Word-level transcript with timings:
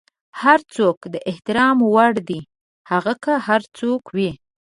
هر 0.41 0.59
څوک 0.75 0.97
د 1.13 1.15
احترام 1.31 1.77
وړ 1.93 2.13
دی، 2.29 2.41
هغه 2.91 3.13
که 3.23 3.33
هر 3.47 3.61
څوک 3.77 4.03
وي. 4.15 4.31